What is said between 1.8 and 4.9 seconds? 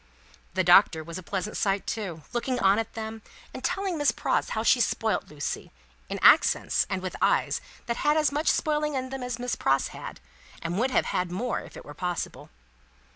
too, looking on at them, and telling Miss Pross how she